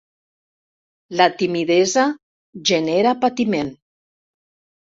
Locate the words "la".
1.19-1.27